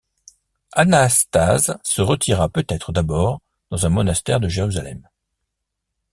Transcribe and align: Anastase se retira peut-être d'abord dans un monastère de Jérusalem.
Anastase 0.73 1.77
se 1.83 2.01
retira 2.01 2.49
peut-être 2.49 2.91
d'abord 2.91 3.39
dans 3.69 3.85
un 3.85 3.89
monastère 3.89 4.39
de 4.39 4.49
Jérusalem. 4.49 5.07